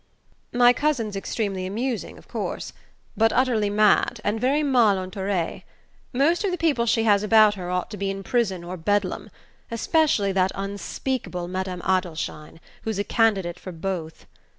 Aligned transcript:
"My 0.51 0.73
cousin's 0.73 1.15
extremely 1.15 1.67
amusing, 1.67 2.17
of 2.17 2.27
course, 2.27 2.73
but 3.15 3.31
utterly 3.31 3.69
mad 3.69 4.19
and 4.23 4.41
very 4.41 4.63
mal 4.63 4.95
entourée. 4.95 5.61
Most 6.11 6.43
of 6.43 6.49
the 6.49 6.57
people 6.57 6.87
she 6.87 7.03
has 7.03 7.21
about 7.21 7.53
her 7.53 7.69
ought 7.69 7.91
to 7.91 7.97
be 7.97 8.09
in 8.09 8.23
prison 8.23 8.63
or 8.63 8.77
Bedlam: 8.77 9.29
especially 9.69 10.31
that 10.31 10.51
unspeakable 10.55 11.47
Madame 11.47 11.83
Adelschein, 11.83 12.59
who's 12.81 12.97
a 12.97 13.03
candidate 13.03 13.59
for 13.59 13.71
both. 13.71 14.25